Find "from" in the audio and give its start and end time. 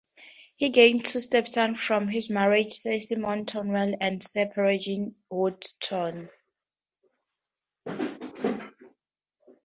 1.79-2.11